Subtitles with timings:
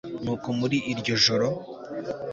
[0.23, 1.47] nuko muri iryo joro